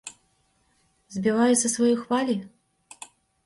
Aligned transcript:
Збівае 1.17 1.51
са 1.61 1.67
сваёй 1.75 1.95
хвалі? 2.03 2.41